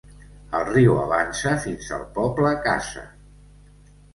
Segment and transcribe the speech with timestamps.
[0.59, 3.05] El riu avança fins al poble Kassa.